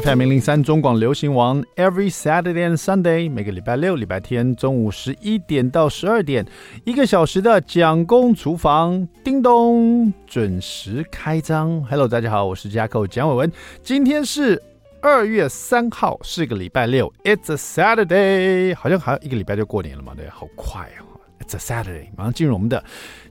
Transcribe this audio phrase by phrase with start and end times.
[0.00, 6.46] FM 零零三中广流行王，Every Saturday and Sunday，每个礼拜六、礼拜天中午十一点到十二点，
[6.84, 11.84] 一个小时的蒋公厨房，叮咚，准时开张。
[11.90, 14.62] Hello，大家好，我是架构蒋伟文，今天是
[15.02, 22.84] 二月三号，是个礼拜六，It's a Saturday，好像还有一个礼拜就过年了嘛，对，好快哦，It's a Saturday，马上进入我们的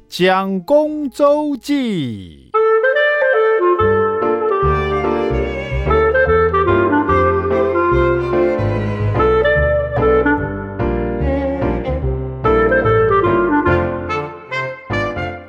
[0.09, 2.51] 蒋公周记。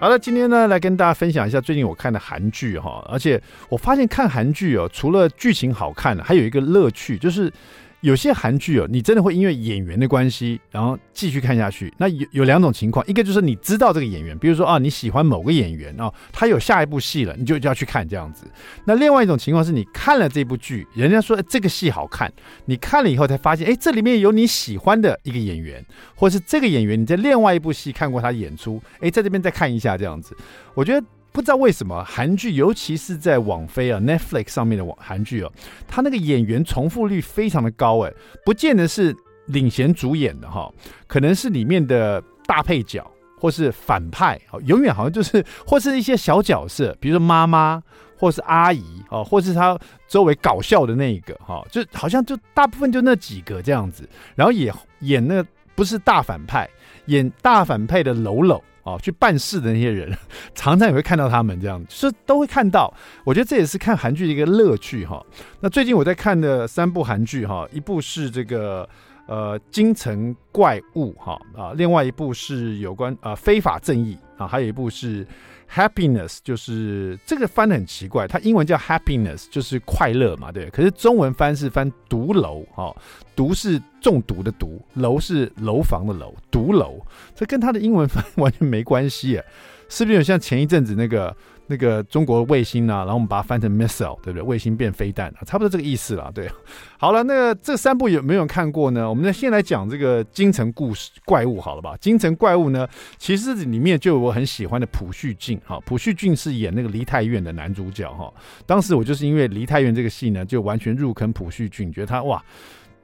[0.01, 7.53] 好了，今天呢，来跟大家分享一下最近我看的韩剧哈，而且我发现看韩剧哦，除了剧情好看，还有一个乐趣就是。
[8.01, 11.93] 有些韩剧哦，你真的会因为演员的关系，然后继续看下去。
[11.99, 18.45] 那有有两种情况，一个就是你知道这个演员，比如说啊，你喜欢某个演员哦，他有下一部戏了，你就就要去看这样子。
[18.85, 22.33] 那另外一种情况是你看了这部剧，人家说这个戏好看，
[22.67, 25.85] 你看了以后才发现，哎，这里面有你喜欢的一个演员，
[26.15, 30.37] 或者是这个演员你在另外一部戏看过他演出，哎，在这边再看一下这样子，
[30.75, 31.05] 我觉得。
[31.33, 35.53] 不知道为什么韩剧，尤其是在网飞啊 Netflix 上面的网韩剧哦，
[35.87, 38.13] 他那个演员重复率非常的高哎，
[38.45, 39.15] 不见得是
[39.47, 40.73] 领衔主演的哈，
[41.07, 47.81] 可能是里面的大配角或是反派，永远好像就是 或是一些小角色，比如说妈妈
[48.19, 55.45] 或是阿姨哦，或是他周围搞笑的那一个哈，就好像就大部分就那几个这样子，然后也演那
[55.77, 56.69] 不是大反派，
[57.07, 58.61] 演大反派的喽喽。
[58.89, 60.11] 哦，去办事的那些人，
[60.55, 62.93] 常常也会看到他们这样，就是都会看到。
[63.25, 65.23] 我觉得这也是看韩剧的一个乐趣哈。
[65.61, 68.89] 那最近我在看的三部韩剧哈，一部是这个
[69.27, 75.27] 呃《京城怪物》哈啊，另外一部是有关啊、非法正义啊，还有一部是。
[75.73, 80.71] Happiness 就是这个翻得很奇怪，它英文叫 Happiness，就是快乐嘛，对。
[80.71, 82.97] 可是中文翻是翻毒楼，哦，
[83.37, 87.01] 毒是中毒的毒，楼是楼房的楼，毒楼，
[87.35, 89.41] 这跟它的英文翻 完全没关系，
[89.89, 91.37] 是不是有像前一阵子那个？
[91.69, 94.43] 那个中国卫星啊，然后我们把它翻成 missile，对不对？
[94.43, 96.33] 卫星变飞弹啊，差不多这个意思了。
[96.35, 96.51] 对，
[96.99, 99.09] 好了，那这三部有没有看过呢？
[99.09, 101.95] 我们先来讲这个京城故事怪物，好了吧？
[102.01, 108.33] 京城怪物呢，其实里面就有我很喜欢的朴叙俊哈，朴叙俊是演那个梨泰院的男主角哈。
[108.67, 112.43] 当时我就是因为梨泰院这个戏呢，就完全入坑朴叙俊，觉得他哇，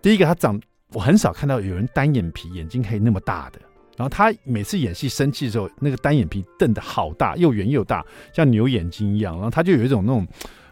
[0.01, 0.59] 第一个他长，
[0.93, 3.61] 我很少看到有人单眼皮眼睛可以那么大的。
[3.97, 9.34] 然后他每次演戏生气的时候，那个单眼皮瞪得好大，又圆又大，像牛眼睛一样。
[9.34, 10.27] 然后他就有一种那种，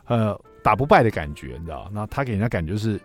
[0.06, 1.88] 呃，打不败的感觉，你知道？
[1.94, 3.00] 然后他给人家感觉是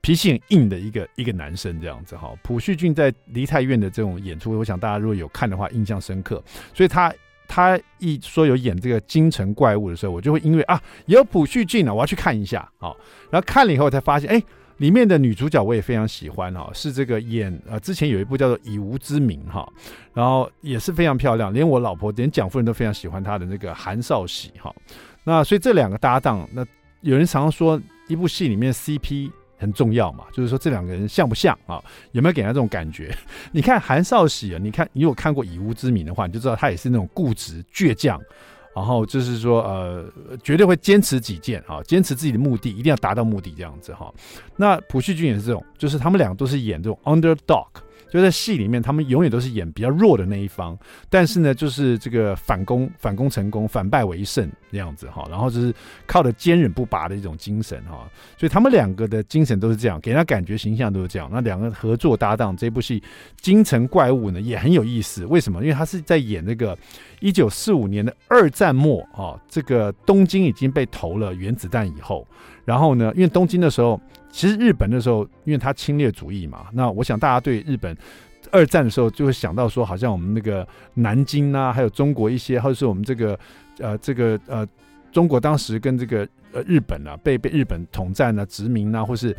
[0.00, 2.32] 脾气很硬的一个一个男生这样子哈。
[2.42, 6.42] 朴叙俊在梨泰院的这种演出，我想大家如果有看的话，印象深刻。
[6.74, 7.14] 所以他
[7.46, 12.92] 他一说有演这个京城怪物的时候，我就会因为啊有朴叙俊啊，我要去看一下啊。
[13.30, 14.42] 然后看了以后才发现，哎。
[14.82, 19.64] 里面的女主角我也非常喜欢哈，是这个演呃之前有一部叫做《以无之名》哈，
[20.12, 24.74] 然后也是非常漂亮，连我老婆连蒋夫人都非常喜欢她的那个韩少喜哈。
[25.22, 26.66] 那所以这两个搭档，那
[27.02, 31.80] 有人常常说一部戏里面 CP 很重要嘛，就是说这两个人像不像啊？
[32.10, 33.16] 有没有给他这种感觉？
[33.52, 38.20] 你看韩少喜啊，你看你有看过《以无之名》的话，你就知道他也是那种固执倔强。
[38.74, 40.04] 然后就是说，呃，
[40.42, 44.12] 绝对会坚持己见啊，坚持自己的目的，一定要达到目的这样子哈。
[44.56, 47.66] 那朴叙俊也是这种，就是他们两个都是演这种 underdog。
[48.12, 50.78] 就在戏里面，他们永远都是演比较弱的那一方，
[51.08, 55.26] 但是呢，就是这个反攻、反攻成功、反败为胜这样子哈。
[55.30, 55.74] 然后就是
[56.06, 58.06] 靠着坚韧不拔的一种精神哈。
[58.36, 61.26] 所以他们两个的精神都是这样，给人家感觉形象都是这样。
[61.32, 63.00] 那两个合作搭档这部戏
[63.40, 65.24] 《京城怪物》呢，也很有意思。
[65.24, 65.62] 为什么？
[65.62, 66.76] 因为他是在演那个
[67.20, 72.28] 一九四五年的二战末啊，这个东京已经被投了原子弹以后，
[72.66, 73.98] 然后呢，因为东京的时候。
[74.32, 77.96] 其实日本的时候，因为他侵略主义嘛，那我想大家对日本
[78.50, 83.38] 二战的时候就会想到说，好像我们那个南京啊，还有中国一些，或者是我们这个
[83.78, 84.66] 呃这个呃
[85.12, 89.36] 中国当时跟这个呃日本啊被被日本统战啊殖民啊，或是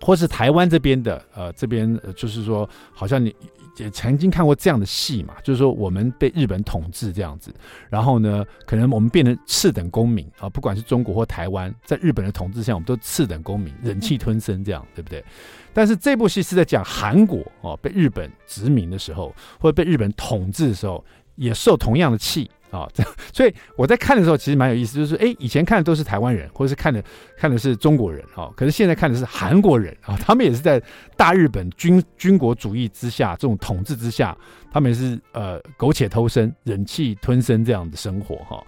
[0.00, 3.32] 或是台湾这边的呃这边就是说，好像你。
[3.76, 7.52] 也曾经看过这样的戏嘛，就是说我们被日本统治这样子，
[7.90, 15.24] 然后呢，可能我们变成次等公民啊，不管是中国或台湾，在日本的统治下，我们都次等公民，忍气吞声这样，对不对？
[15.72, 21.04] 但是这部戏是在讲韩国哦，被日本殖民的时候，或者被日本统治的时候，
[21.34, 22.50] 也受同样的气。
[22.74, 27.02] 啊，这，所以我在看的时候其实蛮有意思，就是哎，以前看的都是台湾人，或者是看的
[27.36, 30.82] 看的是中国人啊，可是现在看的是韩国人啊，他们也是在
[31.16, 34.36] 大日本军军国主义之下这种统治之下，
[34.72, 38.60] 他们也是呃苟且偷生、忍气吞声这样的生活哈。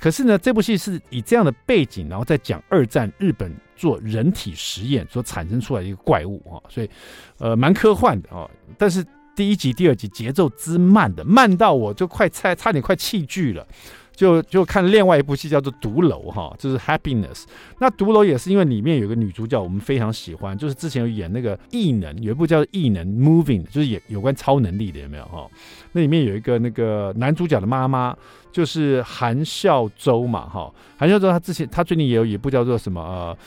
[0.00, 6.90] 可是呢，这部戏是以这样的背景，然后再讲二战日本做人体实验所产生出来的一个怪物哈，所以
[7.38, 9.06] 呃蛮科幻的啊，但是。
[9.34, 13.66] 第一集、第二集节奏之慢的，慢到我就快差差点快弃剧了，
[14.14, 17.34] 就就看另外一部戏叫做《独楼》哈，就是《Happiness》。
[17.78, 25.48] 那《独楼》也是因为里面有个女主角，我们非常喜欢，就是之前有演那个异能，有一部叫《异能 Moving》，就是演有关超能力的，有没有哈？
[25.92, 28.14] 那里面有一个那个男主角的妈妈，
[28.52, 30.72] 就是韩孝周嘛哈。
[30.98, 33.38] 韩孝周他之前他最近也有一部叫做什么呃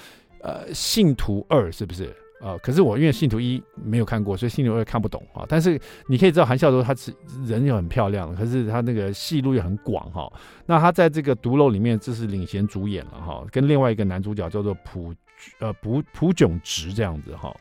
[0.42, 2.12] 呃《信徒二》，是不是？
[2.42, 5.46] 呃，可是我因为《信徒一》没有看过，所以《信徒二》看不懂啊。
[5.48, 7.14] 但是你可以知道韩孝周他是
[7.46, 10.32] 人又很漂亮，可是他那个戏路又很广哈。
[10.66, 15.14] 那他在这个《毒楼》里面，就是领衔主演了哈，跟另外一个男主角叫做朴
[15.60, 17.56] 呃朴朴炯植这样子哈。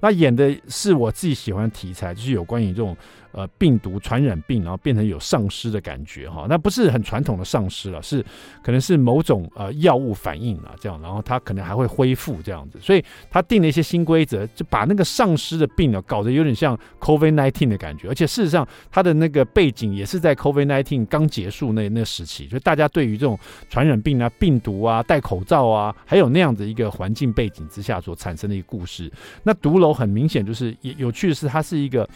[0.00, 2.96] 那演的是我自己喜欢的题材，就是有关于这种。
[3.32, 8.24] 呃，病毒传染病，然后变成有丧尸的感觉哈，那不是很传统的丧尸了，是
[8.62, 23.38] 可能是某种呃药物反应啊，这样，然后他可能还会恢复这样子，所以他定了一些新规则，就把那个丧尸的病呢搞得有点像 COVID-19 的感觉，而且事实上他的那个背景也是在 COVID-19 刚结束那那时期，就大家对于这种
[23.68, 29.10] 传染病啊、病毒啊、戴口罩啊，还有那样的一个环境背景之下所产生的一个故事。
[29.42, 32.06] 那独楼很明显就是也有趣的是，它是一个。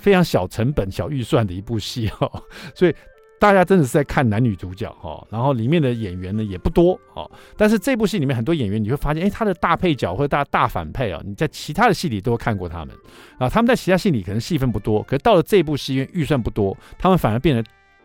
[0.00, 2.30] 非常小成本、小预算的一部戏哈，
[2.72, 2.94] 所以
[3.40, 12.94] 大家真的是在看男女主角哈，然后里面的演员呢也不多哈，但是这部戏里面很多演员你会发现，哎，他的大配角或者大大反派啊，你在其他的戏里都看过他们
[13.40, 17.64] 啊，他们在其他戏里可能戏份不多，可是到了这部戏因为预算不多，他们反而变成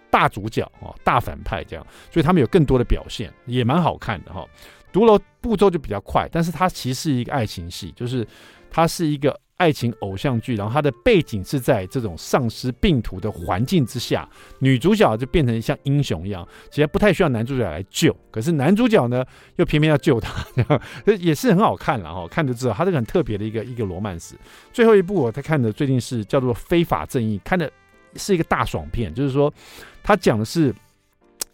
[0.09, 4.43] 大主角啊、大反派这样，所以他们有更多的表现，也蛮好看的哈。
[4.93, 8.25] 独楼步骤就比较快，但是它其实是一个爱情戏，就是
[8.71, 9.37] 它是一个。
[9.57, 14.27] 爱情偶像剧，然后它的背景是在这种丧尸病毒的环境之下，
[14.59, 19.23] 女主角就变成像英雄一样，其实不太需要男主角来救，可是男主角呢
[19.57, 20.33] 又偏偏要救她，
[21.17, 24.35] 也是很好看了哈，看就知道它这个很特别的一个一个罗曼史。
[24.73, 27.71] 最后一部我在看的最近是叫做《非法正义》，看的
[28.15, 29.53] 是一个大爽片，就是说
[30.01, 30.73] 他讲的是。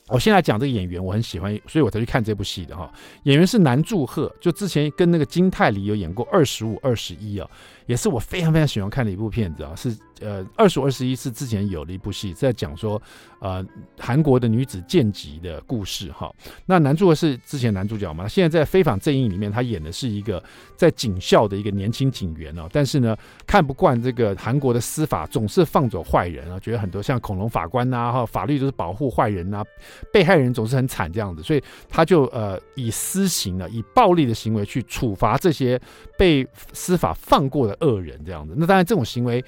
[0.10, 2.92] 我先来讲这个演员，我很喜欢，所以我才去看这部戏的哈。
[3.24, 7.50] 演员是南柱赫，就之前跟那个金泰梨有演过《二十五二十一》啊，
[7.90, 9.98] 也是我非常非常喜欢看的一部片子啊，是。
[10.22, 13.02] 呃，二十五二十一是之前有的一部戏，在讲说，
[13.40, 13.66] 呃，
[13.98, 16.30] 韩国的女子剑击的故事哈。
[16.66, 20.44] 那男主角是之前男主角嘛，现在在《非法正义》里面，他演的是一个
[20.76, 22.68] 在警校的一个年轻警员哦。
[22.70, 23.16] 但是呢，
[23.48, 29.64] 看不惯这个韩国的司法总是放走坏人啊，觉得很多像恐龙法官呐，哈，法律都是保护坏人呐，
[30.12, 35.80] 被害人总是很惨这样子，所以他就呃以私刑呢，以暴力的行为去处罚这些
[36.20, 38.54] 被司法放过的恶人这样子。
[38.56, 39.42] 那当然这种行为。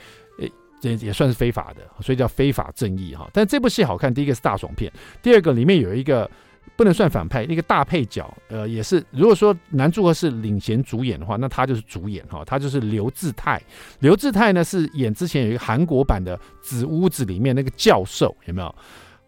[0.84, 3.30] 这也算是非法的，所以叫非法正义哈。
[3.32, 4.92] 但这部戏好看，第一个是大爽片，
[5.22, 6.28] 第二个里面有一个
[6.76, 13.62] 不能算反派，一个大配角，呃，也是如果说男主角是领衔主演的话，那他就是主演哈，他就是刘志泰。
[14.00, 18.76] 刘志泰呢是演之前有一个韩国版的《纸屋子》里面那个教授，有没有？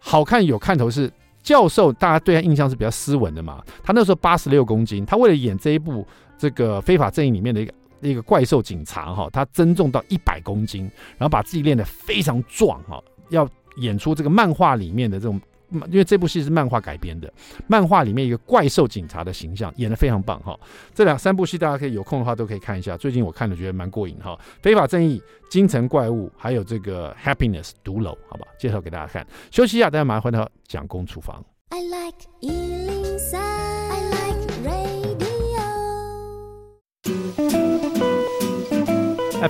[0.00, 1.08] 好看有看头是
[1.40, 3.62] 教授，大家对他印象是比较斯文的嘛。
[3.84, 6.04] 他那时候八十六公斤，他为了演这一部
[6.44, 7.72] 这个非法正义里面的一个。
[8.00, 10.82] 一个怪兽警察哈，他增重到一百公斤，
[11.16, 15.40] 然后把自己练得非常壮哈，要演出这个漫画里面的这种，
[15.88, 17.32] 因为这部戏是漫画改编的，
[17.66, 20.54] 漫画里面一个怪兽警察的形象演得非常棒哈。
[20.92, 24.38] 这两三部戏大家可以有空的话都可以看一下，最近我看了觉得蛮过瘾哈。
[24.60, 29.26] 非法正义、京城怪物，还有这个 Happiness 独楼，好吧，介绍给大家看。
[29.50, 31.42] 休息一下，大家马上回到讲公厨房。
[31.70, 32.18] I like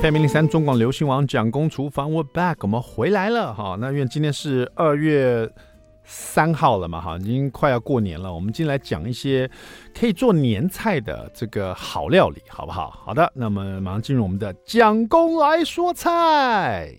[0.00, 3.76] FM 零零三中广流行网蒋公厨房，We're back，我们回来了哈。
[3.78, 5.48] 那因为今天是二月
[6.02, 8.34] 三号了嘛哈，已经快要过年了。
[8.34, 9.48] 我们今天来讲一些
[9.96, 12.90] 可以做年菜的这个好料理，好不好？
[13.04, 16.92] 好的，那么马上进入我们的蒋公来说菜。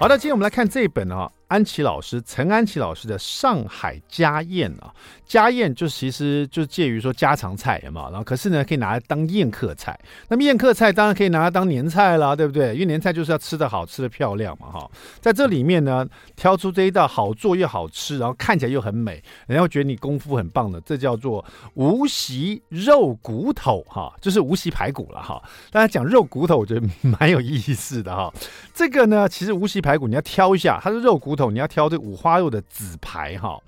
[0.00, 1.30] 好的，今天我们来看这一本啊。
[1.48, 4.92] 安琪老师陈安琪老师的上海家宴啊，
[5.24, 9.98] 家宴就其实就介于说家常菜嘛，然后可是呢可以拿来当宴客菜。
[10.28, 12.74] 那么宴客菜当然可以拿来当年菜啦，对不对？
[12.74, 14.90] 因为年菜就是要吃的好，吃的漂亮嘛，哈。
[15.20, 25.40] 在这里面呢，挑出这一道好做又好吃，然后看起来又很美，人家会觉得你功夫很棒的，这叫做无锡肉骨头哈，就是无锡排骨了哈。
[25.70, 28.32] 大家讲肉骨头，我觉得蛮有意思的哈。
[28.74, 33.60] 这个呢，其实无锡排骨你要挑一下，它是肉骨你要挑这五花肉的紫排哈，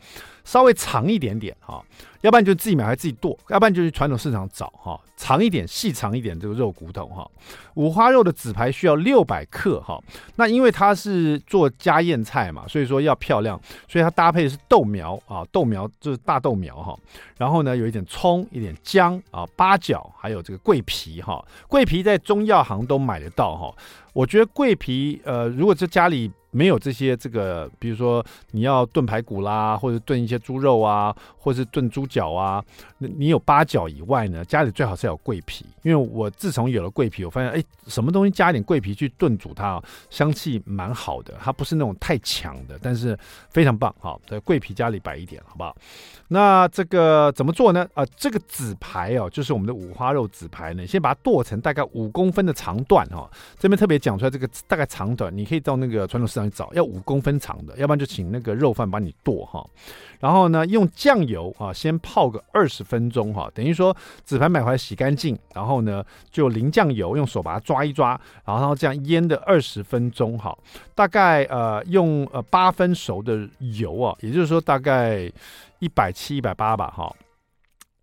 [0.45, 1.85] 稍微长一点点哈。
[2.23, 7.25] 要不然就自己买来自己剁，要不然就去传统市场找哈，长一点、细长一点这个肉骨头哈。
[7.75, 10.03] 五花肉的紫排需要六百克哈。
[10.35, 16.99] 那因为它是做家宴菜嘛，所以说要漂亮，所以它搭配的是豆苗啊，豆苗就是大豆苗哈。
[17.37, 21.41] 然后呢，有一点葱、一点姜啊、八角，还有这个桂皮哈。
[21.69, 23.73] 桂皮在中药行都买得到哈。
[24.13, 26.29] 我觉得桂皮呃，如果在家里。
[26.51, 32.65] 没有这些这个，比如说你要炖排骨啦，或者炖一些猪肉啊，或者是炖猪脚啊，
[32.99, 35.67] 那你有八角以外呢，家里最好是要有桂皮。
[35.83, 41.35] 因为我自从有了桂皮，我发现哎，什么东西加一点桂皮去炖煮它，香气蛮好的。
[41.41, 43.19] 它不是那种太强的，但是
[43.51, 43.95] 非常棒。
[44.01, 45.75] 哈，在桂皮家里摆一点，好不好？
[46.29, 47.87] 那这个怎么做呢？
[47.95, 53.31] 啊、这个紫排哦，就是我们的五花肉紫排呢，先把它剁成大概五公分的长段哈。
[53.59, 59.65] 这边特别讲出来，这个大概长短，你可以到那个传统市场去找，要五公分长的，要不然就请那个肉贩帮你剁哈。
[60.21, 70.57] 然后呢，用酱油啊，先泡个二十分钟哈，等于说紫盘买回来洗干净，然后呢就淋酱油，用手把它抓一抓，然后这样腌的二十分钟哈，
[70.95, 75.31] 大概呃用呃八分熟的油啊，也就是说大概
[75.81, 77.15] 一百七一百八吧哈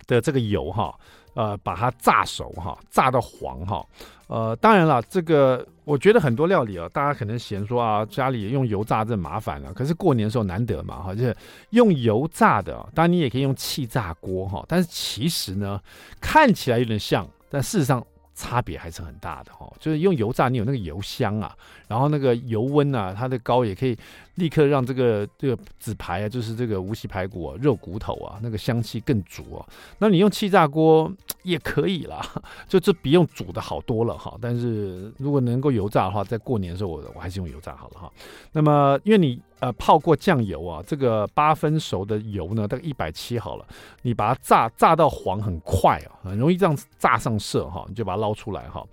[0.07, 0.93] 的这个油哈。
[1.35, 3.85] 呃，把它炸熟哈，炸到黄哈。
[4.27, 9.73] 呃，当然了，这个我觉得很多料理啊，大家可能嫌说啊，家里用油炸这麻烦了。
[9.73, 11.35] 可是过年的时候难得嘛哈，就是
[11.69, 14.65] 用油炸的，当然你也可以用气炸锅哈。
[14.67, 15.79] 但是其实呢，
[16.19, 18.03] 看起来有点像，但事实上
[18.35, 19.71] 差别还是很大的哈。
[19.79, 21.55] 就是用油炸，你有那个油香啊，
[21.87, 23.97] 然后那个油温啊，它的高也可以。
[24.35, 29.65] 立刻让这个这个纸排啊，就是这个无锡排骨啊，肉骨头啊，那个香气更足啊。
[29.97, 31.09] 那你用气炸锅
[31.43, 32.21] 也可以啦，
[32.67, 34.37] 就这比用煮的好多了哈。
[34.41, 38.11] 但是如果能够油炸的话，在过年的时候我我还是用油炸好了哈。
[38.51, 43.65] 那么因为你呃泡过酱油啊，这个八分熟的油呢，大概一百七好了，
[44.01, 48.85] 你把它炸炸到黄很快啊，很容易这样炸上色哈，你就把它捞出来哈。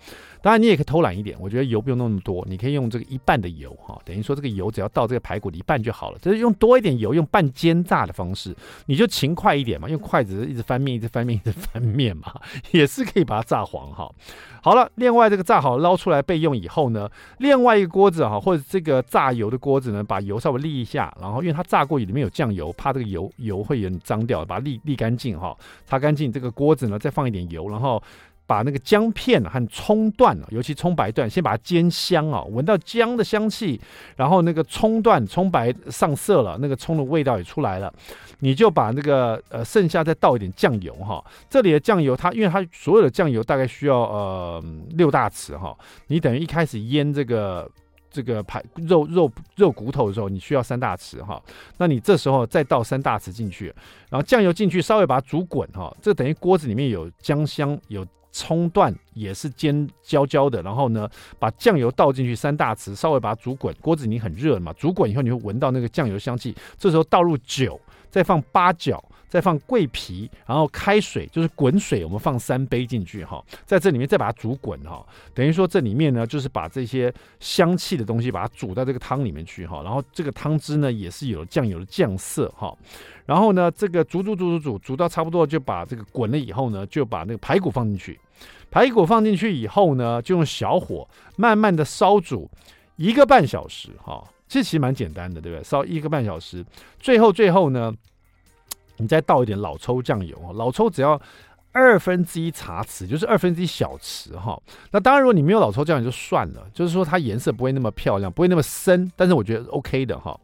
[0.43, 8.55] 当然你也可以偷懒一点，我觉得油不用弄那么多，你可以用这个一半的油哈，等于说这个油只要到这个排骨的一半就好了，就是用多一点油，用半煎炸的方式，
[8.87, 12.35] 你就勤快一点嘛，用筷子一直翻面，一直翻面，一直翻面嘛，
[12.73, 14.13] 也是可以把它炸黄哈。
[14.63, 17.09] 好了，另外这个炸好捞出来备用以后呢，
[17.39, 25.57] 另外一个锅子哈，或者这个炸油的锅子呢，把油稍微沥一下，然后因为它炸过里面有酱油，怕这个油油会有点脏掉，把它沥沥干净哈，
[25.87, 28.03] 擦干净这个锅子呢，再放一点油，然后。
[28.53, 33.81] 把那个姜片和葱段，尤其葱白段，先把它煎香啊，闻到姜的香气，
[34.15, 37.91] 然后那个葱段、葱白上色了，那个葱的味道也出来了，
[38.41, 41.25] 你就把那个呃剩下再倒一点酱油哈。
[41.49, 45.75] 这里的酱油它，因为它所有的酱油大概需要呃六大匙哈，
[46.09, 47.67] 你等于一开始腌这个
[48.11, 51.43] 这个排肉肉肉骨头的时候，你需要三大匙哈，
[51.79, 53.73] 那你这时候再倒三大匙进去，
[54.11, 58.07] 然后酱油进去稍微把它煮滚哈，这等于锅子里面有姜香有。
[58.33, 61.09] 葱段也是煎焦焦的，然后呢，
[61.39, 63.73] 把酱油倒进去三大匙，稍微把它煮滚。
[63.81, 66.57] 锅子已经很热了嘛，煮滚以后你会闻到那个酱油香气。
[66.79, 67.79] 这时候倒入酒，
[68.11, 75.03] 再放八角，再放桂皮，然后开水，就是滚水，我们放三杯进去哈，在这里面再把它煮滚哈。
[75.33, 77.11] 等于说这里面呢，就是把这些
[77.41, 79.81] 香气的东西把它煮到这个汤里面去哈。
[79.83, 82.77] 然后这个汤汁呢，也是有酱油的酱色哈。
[83.25, 88.21] 然后呢，这个煮煮煮煮煮煮到差不多，就把这个滚了以后呢，就把那个排骨放进去。
[88.71, 92.51] 排骨放进去以后呢，就用小火慢慢的烧煮
[92.97, 94.23] 一个半小时哈。
[94.47, 95.65] 这其实蛮简单的，对不对？
[95.65, 96.63] 烧一个半小时，
[97.01, 97.91] 最后最后呢，
[99.03, 101.21] 你再倒一点老抽酱油，老抽只要
[101.73, 104.61] 二分之一茶匙，就是二分之一小匙哈。
[104.91, 110.39] 那当然，如果你没有老抽酱油就算了，就是说它颜色不会那么漂亮，不会那么深，但是我觉得 OK 的哈。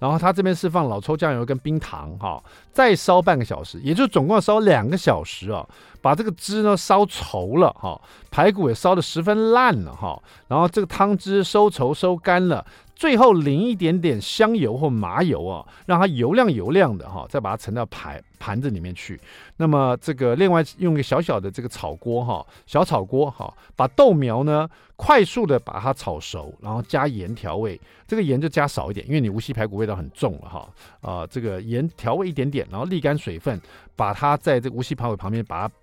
[0.00, 2.42] 然后它这边是放老抽酱油跟冰糖哈，
[2.72, 5.66] 再烧半个小时，也就总共烧两个小时啊，
[6.02, 7.98] 把这个汁呢烧稠了哈，
[8.30, 12.62] 排骨也烧得十分烂了哈，然后这个汤汁收稠收干了，
[12.96, 19.20] 最后淋一点点香油或麻油啊，让它油亮油亮的哈，再把它盛到盘盘子里面去。
[19.56, 27.78] 那么这个另外用一个小小的这个炒锅哈，小炒锅哈，把豆苗呢快速的把它炒熟，然后加盐调味。
[28.06, 30.68] 这个盐就加少一点，因为你无锡排骨味道很重了哈。
[31.00, 33.60] 啊，这个盐调味一点点，然后沥干水分，
[33.96, 35.74] 把它在这个无锡排骨旁边把它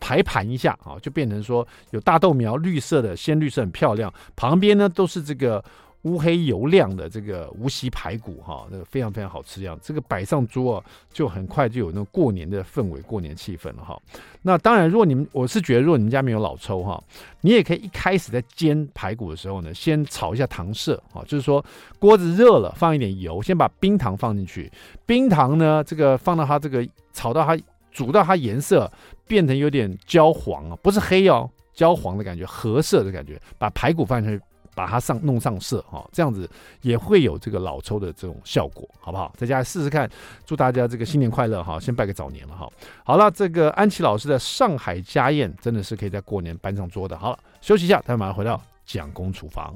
[0.00, 5.62] 排盘一下啊，就变成说有大豆苗绿色的鲜绿色很漂亮，旁边呢都是这个。
[6.04, 14.00] 乌黑油亮的这个无锡排骨哈，那个非常非常好吃，这样这个摆上桌啊，就很快就有那种过年的氛围、过年气氛了哈。
[14.42, 17.02] 那当然，如果你们我是觉得，如果你们家没有老抽哈，
[17.40, 21.64] 你也可以一开始在煎排骨的时候呢，先炒一下糖色啊，就是说
[21.98, 24.70] 锅子热了，放一点油，先把冰糖放进去，
[25.06, 27.58] 冰糖呢这个放到它这个炒到它
[27.90, 28.90] 煮到它颜色
[29.26, 34.44] 变成有点焦黄啊，不是黑哦，焦黄的感觉，褐色的感觉，把排骨放进去。
[34.74, 36.48] 把它上弄上色哈，这样子
[36.82, 39.32] 也会有这个老抽的这种效果，好不好？
[39.36, 40.10] 在家试试看。
[40.44, 41.78] 祝大家这个新年快乐哈！
[41.80, 42.70] 先拜个早年了哈。
[43.04, 47.16] 好了，这个安琪老师的上海家宴真的是可以在过年搬上桌的。
[47.18, 49.74] 好了，休息一下，待会马上回到蒋公厨房。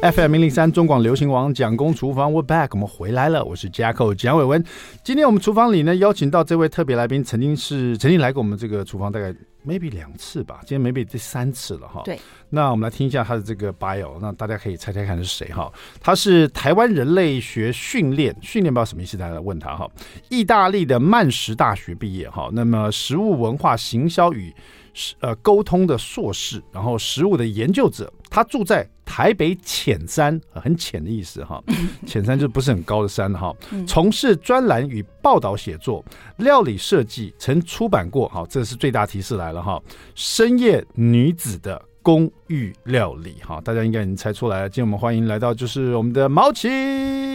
[0.00, 4.64] FM 零零三中广流行王蒋公厨房，We're back，我们回来了，我是 Jacko 蒋伟文。
[5.02, 9.34] 今天我们厨房里呢，邀请到这位特别来宾，曾经是曾经来过我们这个厨房，大概
[9.66, 12.02] maybe 两次吧，今天 maybe 第三次了哈。
[12.04, 12.16] 对，
[12.48, 15.68] 那我们来听一下他的这个 bio，那大家可以猜猜看是谁哈？
[16.00, 19.90] 他是台湾人类学训练训练，不知道什么意思，大家来问他哈。
[20.28, 24.54] 意大利的曼什大学毕业哈，那么食物文化行销与。
[25.20, 31.62] 呃，沟通的硕士，然后食物的研究者，他住在台北浅山，很浅的意思哈，
[32.06, 33.54] 浅山就不是很高的山哈。
[33.86, 36.04] 从事专栏与报道写作，
[36.36, 38.28] 料理设计，曾出版过。
[38.28, 39.80] 好，这是最大提示来了哈。
[40.14, 41.80] 深夜女子的。
[42.08, 44.68] 公寓料理哈，大家应该已经猜出来了。
[44.70, 46.66] 今天我们欢迎来到就是我们的毛奇。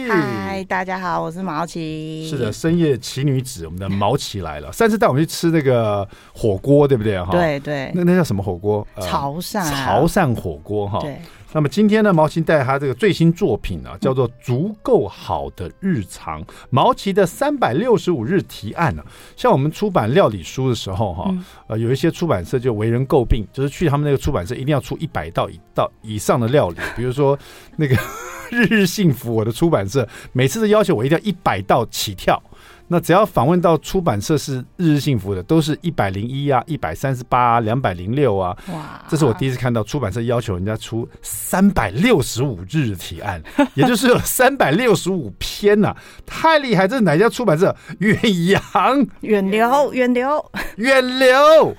[0.08, 2.26] 嗨，大家好，我是毛奇。
[2.28, 4.72] 是的，深夜奇女子，我们的毛奇来了。
[4.72, 7.30] 上次带我们去吃那个火锅，对不对哈？
[7.30, 7.92] 对对。
[7.94, 8.84] 那那叫什么火锅？
[9.00, 9.62] 潮汕。
[9.70, 10.98] 潮汕火锅哈。
[10.98, 11.20] 对。
[11.54, 19.06] 那么今天呢，毛奇带他这个最新作品啊，叫做《足够好的日常》，毛奇的三百六十五日提案呢、啊。
[19.36, 21.32] 像我们出版料理书的时候，哈，
[21.68, 27.38] 呃，有一些出版社就为人诟病，就是去他们那个出版社一定要出一百道以道以上的料理， 比如说
[27.76, 27.94] 那个
[28.50, 32.42] 日日幸福，我的出版社每次都要求我一定要一百道起跳。
[32.88, 38.56] 那只要访问到出版社是日日幸福的，都是一百零一啊，一百三十八啊，两百零六啊。
[38.72, 39.02] 哇！
[39.08, 43.42] 这是我第一次看到出版社要求人家出三百六十五日的提案，
[43.74, 46.86] 也就是有三百六十五篇呐、啊，太厉害！
[46.86, 47.74] 这是哪家出版社？
[47.98, 50.44] 远洋、远流、远流、
[50.76, 51.74] 远流。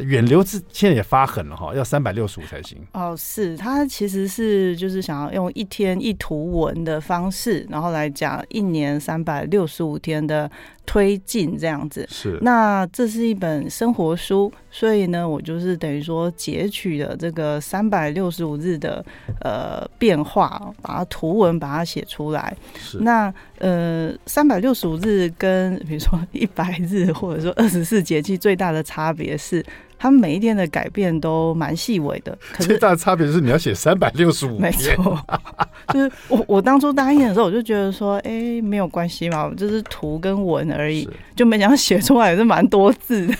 [0.00, 2.78] 远流是现在也发狠了哈，要三百六十五才行。
[2.92, 10.50] 哦，是他其实是就是想要用一天一图文的方式，然后来讲一年三百六十五天的
[10.84, 12.06] 推进这样子。
[12.10, 19.04] 是，那这是一本生活书，所以呢，我就是等于说截取了这个三百六十五日的
[19.40, 22.56] 呃变化，把它图文把它写出来。
[22.78, 29.64] 是，那呃三百六十五日跟比如说一百日或者说二十四节气最大的差别是。
[29.98, 35.18] 他们每一天的改变都蛮细微的， 可是最大的差别是你要写三百六十五没错，
[35.92, 43.34] 就是我我当初答应的时候，我就觉得说，哎、欸，没有关系嘛，就是图跟文而已，就没想到写出来也是蛮多字的。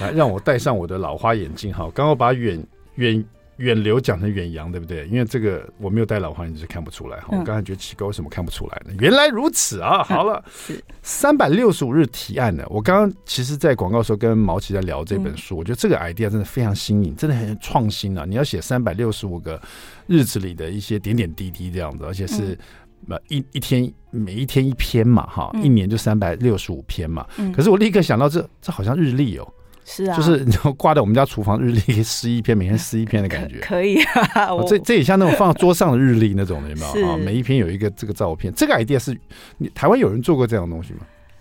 [0.00, 2.62] 来，让我戴上我的老花眼镜哈，刚刚把远
[2.96, 3.24] 远。
[3.62, 5.06] 远流讲成远洋，对不对？
[5.06, 7.28] 因为这个我没有戴老花眼镜，是看不出来哈。
[7.30, 8.92] 我刚才觉得奇怪，为什么看不出来呢？
[8.98, 10.02] 原来如此啊！
[10.02, 10.44] 好了，
[11.02, 12.64] 三百六十五日提案呢。
[12.68, 18.24] 我刚刚其实，在广告的时候跟毛奇在聊这本书，我觉得这个 idea 真的非常新颖，真的很创新啊！
[18.28, 19.60] 你要写三百六十五个
[20.08, 22.58] 日子里的一些点点滴滴这样子，而且是
[23.08, 27.24] 呃一一天每一天一篇嘛，哈，一年就三百六十五篇嘛。
[27.54, 29.54] 可是我立刻想到这，这这好像日历哦。
[29.94, 34.02] 是啊，就是你要挂在我们家厨房日历，撕一篇，每天撕一篇的感觉，可， 可以
[34.34, 34.54] 啊。
[34.54, 37.16] 我这这也像那种放在桌上的日历那种的，有没有 啊？
[37.16, 39.14] 每一篇有一个这个照片，这个 idea 是
[39.58, 41.00] 你台湾有人做过这样的东西吗？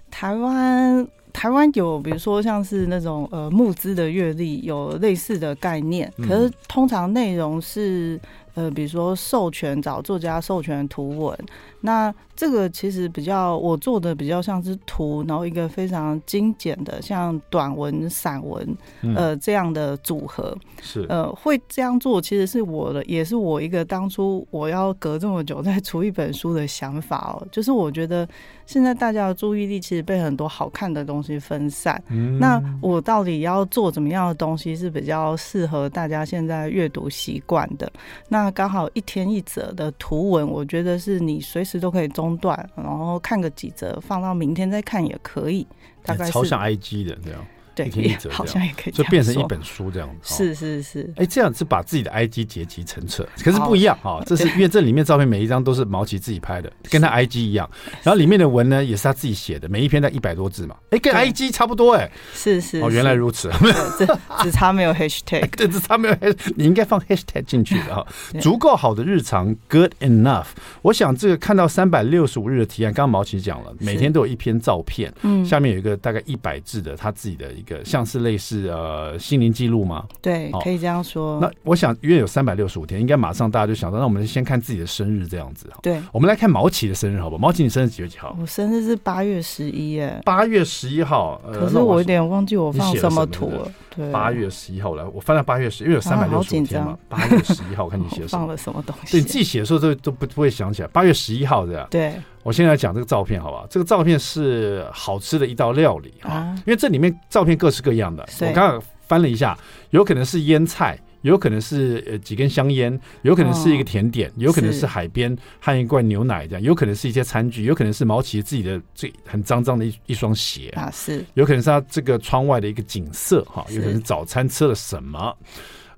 [0.09, 8.19] 台湾台湾有，比如说像是那种呃募资的阅历，有类似的概念，可是通常内容是
[8.55, 11.39] 呃比如说授权找作家授权图文。
[11.81, 18.65] 那这个其实比较我做的比较像是图，然后一个非常精简的像短文、散文，
[19.01, 20.57] 嗯、呃这样的组合。
[20.81, 27.47] 是呃会这样做，其实是我的，也是我一个当初我要隔这么久再出一本书的想法哦。
[27.51, 28.27] 就是我觉得
[28.65, 32.01] 现在大家的注意力其实被很多好看的东西分散。
[32.09, 37.91] 嗯，那我到底要做怎么样的东西是比较适合大家现在阅读习惯的？
[38.27, 45.65] 那刚好一天一则的图文，我觉得是你随时都可以中断，然后看个几折，放到明天再看也可以。
[46.03, 47.45] 大概是超像 IG 的这样。
[47.73, 47.89] 对，
[48.29, 50.35] 好像也可以，就变成一本书这样子。
[50.35, 54.21] 是是是，哎，这样是把自己的 IG 结集成册，可是不一样啊。
[54.27, 57.69] 这是因为这里面照片每一张都是毛奇自己拍的，跟他 IG 一样。
[58.03, 60.75] 然后里面的文呢也是他自己写的，每一篇在一百多字嘛。
[60.89, 62.11] 哎，跟 IG 差不多哎。
[62.33, 63.49] 是是哦，原来如此。
[63.97, 64.05] 这
[64.43, 68.05] 只差没有 Hashtag， 对，只差没有 Hashtag，你应该放 Hashtag 进去的哈。
[68.39, 70.47] 足够好的日常，Good enough。
[70.81, 78.69] 我想这个看到三百六十五日的提案，刚刚毛奇讲了，每天都有一篇照片，嗯，下面有一个大概一百字的他自己的一个像是类似。
[78.71, 80.05] 呃，心灵记录吗？
[80.21, 81.39] 对，可以这样说。
[81.39, 85.69] 那我想，因为有三百六十五天，应该马上大家就想到，那我们先看自己的生日这样子。
[85.81, 87.41] 对，我们来看毛奇的生日，好不好？
[87.41, 88.35] 毛奇，你生日几月几号？
[88.39, 90.21] 我生日是八月十一，耶。
[90.25, 91.41] 八月十一号。
[91.51, 93.71] 可是我有点忘记我放什么图了。
[93.95, 96.97] 对，八月十一号来，我翻到八月十，因为有三百六十五天嘛。
[97.09, 98.27] 八月十一号，我看你 写什么？
[98.29, 99.11] 放了什么东西？
[99.11, 100.87] 对，你自己写的时候都都不不会想起来。
[100.89, 101.87] 八月十一号这样。
[101.91, 102.13] 对。
[102.43, 103.67] 我现在来讲这个照片，好不好？
[103.69, 108.27] 这个照片是好吃的一道料理啊，因为这里面照片各式各样的。
[108.41, 108.81] 我刚刚。
[109.11, 125.37] 翻了一下，有可能是腌菜，有可能是呃几根香烟，有可能是一个甜点，有可能是海边和一罐牛奶这样，有可能是一些餐具，有可能是毛奇自己的最很脏脏的一一双鞋啊，是有可能是他这个窗外的一个景色哈，有可能是早餐吃了什么，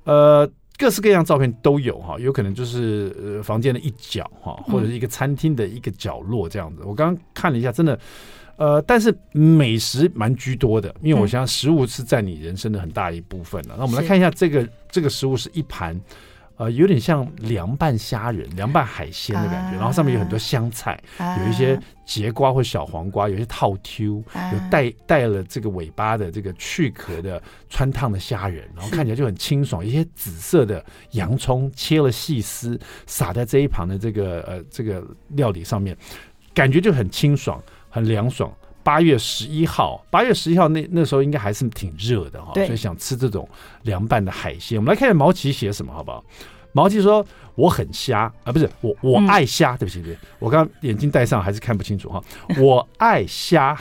[0.05, 6.81] 呃，各式各样照片都有哈，有可能就是呃房间的一角哈，或者是一个餐厅的一个角落这样子。
[6.83, 7.99] 我刚刚看了一下，真的。
[8.55, 13.73] 呃，但是美食蛮居多的，因为我想食物是占你人生的很大一部分了。
[13.73, 15.99] 嗯、那我们来看一下这个这个食物是一盘，
[16.55, 29.85] 呃，有点像凉拌虾仁、凉拌海鲜的感觉，啊、然后上面有很多香菜，啊、有一些节瓜或小黄瓜，有一些套 Q，有带带了这个尾巴的这个去壳的穿烫的虾仁，然后看起来就很清爽。
[29.85, 35.97] 一些紫色的洋葱切了细丝，撒在这一旁的这个呃这个料理上面，
[36.53, 37.61] 感觉就很清爽。
[37.89, 38.51] 很凉爽。
[38.83, 43.47] 八月十一号，八月十一号那那时候应该还是挺热的哈，对所以想吃这种
[43.83, 44.77] 凉拌的海鲜。
[44.77, 46.23] 我们来看看毛奇写什么好不好？
[46.75, 52.19] 毛奇说：“我很瞎啊，不是我我爱虾，嗯、对不起对不起，我刚刚眼镜戴上还是看不清楚哈。
[52.57, 53.77] 我爱虾，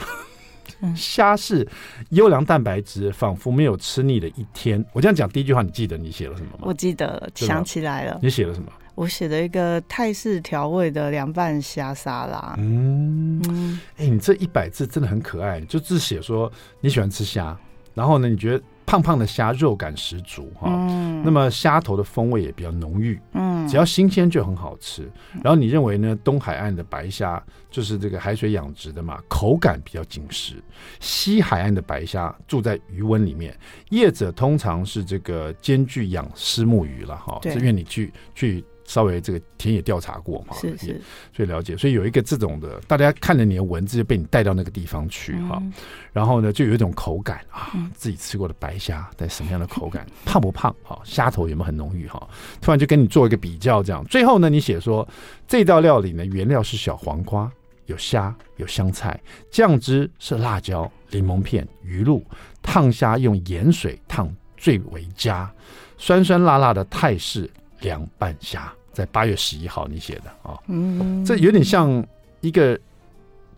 [0.95, 1.67] 虾是
[2.11, 4.85] 优良蛋白质，仿佛没有吃腻的一天。
[4.93, 6.59] 我这样讲第一句话，你记得你写了什么吗？
[6.61, 8.19] 我记得，想起来了。
[8.21, 12.55] 你写了什么？”我写了一个泰式调味的凉拌虾沙拉。
[12.57, 17.57] 嗯，哎、欸，你这一百字真的很可爱，就只写说你喜欢吃虾，
[17.93, 25.09] 然后呢，你觉得胖胖的虾肉感十足哈，嗯、那么虾头的风味也比较浓郁，嗯，只要新鲜就很好吃。
[25.43, 26.15] 然后你认为呢？
[26.23, 30.61] 东海岸的白虾就是这个海水养殖的嘛，口感比较紧实。
[30.99, 33.57] 西海岸的白虾住在鱼温里面，
[33.89, 38.63] 业者通常是这个兼具养虱目鱼了哈，是愿你去去。
[38.85, 41.01] 稍微这个田野调查过嘛，是是，
[41.35, 45.73] 所以了解，所以有一个这种的，大家看了你的文字就被你带到那个地方去哈，嗯、
[46.11, 50.75] 然后呢，就有一种口感啊，自己吃过的白虾带什么样的口感，嗯、胖不胖？
[50.83, 52.07] 哈，虾头有没有很浓郁？
[52.07, 52.27] 哈，
[52.61, 55.07] 突然就跟你做一个比较，这样，最后呢，你写说
[55.47, 57.49] 这道料理呢，原料是小黄瓜，
[57.85, 59.19] 有虾，有香菜，
[59.49, 62.23] 酱汁是辣椒、柠檬片、鱼露，
[62.61, 65.49] 烫虾用盐水烫最为佳，
[65.97, 67.49] 酸酸辣辣的泰式。
[67.83, 72.03] 凉拌虾，在八月十一号你写的啊，嗯，这有点像
[72.41, 72.79] 一个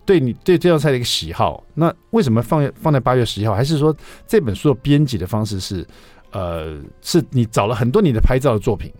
[0.06, 1.64] 对你对这道菜的一个喜好。
[1.74, 3.56] 那为什么放放在八月十一号？
[3.56, 3.96] 还是说
[4.28, 5.88] 这本书的编辑的方式是，
[6.32, 8.92] 呃，是你找了很多你的拍照的作品，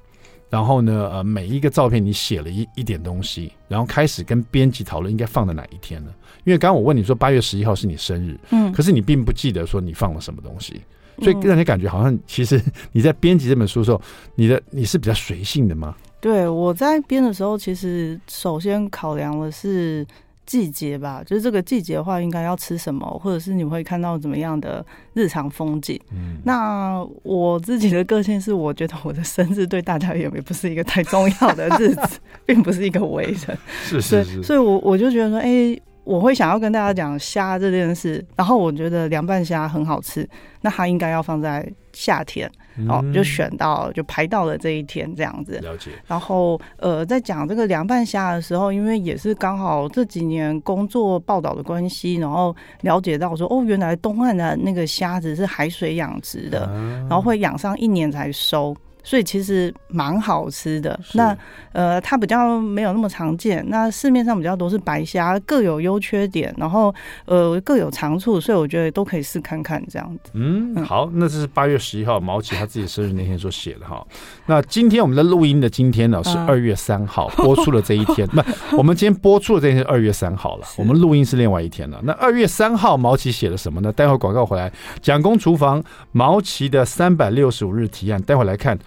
[0.50, 6.14] 然后呢，呃，每一个照片你写了一一点东西，然后开始跟编辑讨论应该放在哪一天呢？
[6.44, 10.82] 因为刚刚我问你说八月十一号是你生日，嗯，可是你并不记得说你放了什么东西。
[11.20, 14.02] 所以让你感觉好像，其实 你在编辑这本书的时候，
[14.36, 15.96] 你的你是比较随性的吗？
[16.20, 20.06] 对，我在编的时候，其实首先考量的是
[20.46, 26.00] 季节吧，就是这个季节的话，应该要吃什么，或者是你会看到怎么样的日常风景。
[26.12, 33.58] 嗯，那我自己的个性是，我觉得我的生日对大家也不是一个太重要的日子， 并不是一个伟人。
[33.84, 35.80] 是是是，所以我我就觉得说，哎。
[36.06, 40.28] 我会想要跟大家讲虾这件事，然后我觉得凉拌虾很好吃，
[40.62, 45.60] 那它应该要放在夏天，嗯、哦，就选到就排到了这一天这样子。
[45.64, 45.92] 了解。
[46.08, 58.76] 然后呃，在讲这个凉拌虾的时候，因为也是刚好这几年工作报道的关系，然后了解到说，哦，原来东岸的那个虾子是海水养殖的，啊、然后会养上一年才收。
[59.06, 61.00] 所以其实蛮好吃的。
[61.14, 61.38] 那
[61.72, 63.64] 呃，它比较没有那么常见。
[63.70, 66.94] 那市面上比较多是白虾，各有优缺点，然后
[67.26, 70.32] 呃各有长处，所以我觉得都可以试看看这样子。
[70.34, 74.06] 嗯，好，那这是八月十一号毛奇他自己生日那天所写的哈。
[74.48, 78.44] 那今天我们的录音的今天呢是二月三号播出的这一天， 那
[78.76, 82.00] 我们今天播出的这一天是二月三号了，我们 录音是另外一天了。
[82.04, 83.92] 那二月三号毛奇写了什么呢？
[83.92, 88.78] 待会儿广告回来，蒋公厨房毛奇的三百六十五日提案，待会儿来看。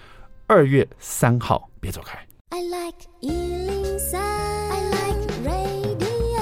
[0.50, 2.18] 二月三号，别走开。
[2.48, 6.40] I like 103, I like radio.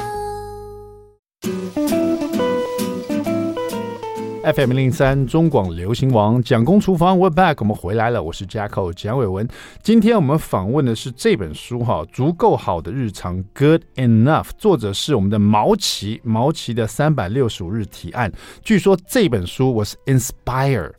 [4.44, 8.22] FM 零零三中广流行王蒋公厨房，We're back，我们回来了。
[8.22, 9.48] 我是 Jacko 蒋伟文。
[9.82, 14.50] 今天我们访问的是这本书哈，足够好的日常，Good Enough。
[14.56, 18.30] 作者是我们的毛奇，毛奇的三百六十五日提案。
[18.62, 20.92] 据说这本书我是 inspired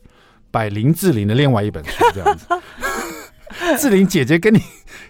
[0.50, 2.46] by 林志玲的另外一本书，这样子。
[3.78, 4.60] 志玲姐姐跟你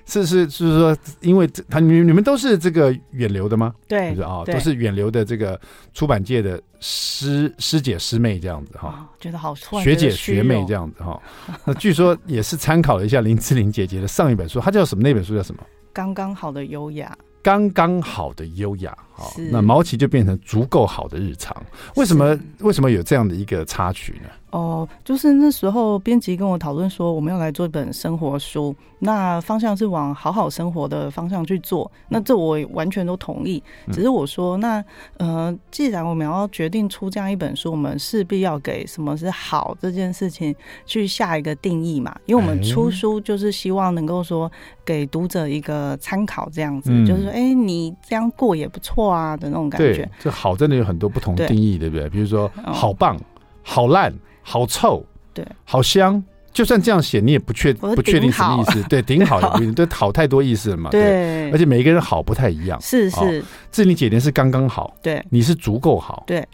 [0.07, 3.75] 是是是说，因为她你你们都是这个远流的吗？
[3.87, 5.61] 对，就是啊，都是远流的这个
[5.93, 11.21] 出版界的师师姐师妹这样子哈，觉得好学姐学妹这样子哈。
[11.65, 15.03] 那据说也是参考了一下林志玲姐姐的上一本书，她叫什么？
[15.03, 15.63] 那本书叫什么？
[15.93, 17.17] 刚刚好的优雅。
[17.41, 21.57] 刚刚好的优雅，好，那毛奇就变成足够好的日常。
[21.95, 24.29] 为什么为什么有这样的一个插曲呢？
[24.51, 31.91] 哦，就是那时候编辑跟我讨论说，我们要来做一本生活书，那方向是往好好生活的方向去做。
[32.09, 33.63] 那这我完全都同意。
[33.93, 34.85] 只是我说，那
[35.17, 42.15] 呃，既然我们要决定出这样一本书，我们势必要给什么是好这件事情去下一个定义嘛。
[42.27, 44.51] 因为我们出书就是希望能够说
[44.85, 47.39] 给读者一个参考，这样子，就是说。
[47.39, 50.11] 哎，你这样过也不错啊的那种感觉。
[50.19, 52.11] 这好真的有很多不同定义，对，对不对？
[52.11, 53.17] 比如说，好棒、
[53.63, 54.13] 好烂、
[54.49, 56.25] 好臭，对，好香。
[56.51, 58.83] 就算这样写，你也不确不确定什么意思。
[58.89, 60.91] 对，顶好也不一定，对，好太多意思了嘛。
[60.91, 62.81] 对，而且每一个人好不太一样。
[62.81, 66.25] 是是，志玲姐姐是刚刚好，对，你是足够好。
[66.27, 66.45] 对，